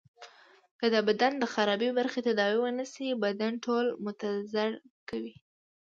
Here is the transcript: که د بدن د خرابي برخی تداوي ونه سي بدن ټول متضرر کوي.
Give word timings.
که 0.79 0.85
د 0.93 0.95
بدن 1.07 1.33
د 1.37 1.43
خرابي 1.53 1.89
برخی 1.97 2.21
تداوي 2.27 2.59
ونه 2.61 2.85
سي 2.93 3.05
بدن 3.23 3.53
ټول 3.65 3.85
متضرر 4.05 4.71
کوي. 5.09 5.35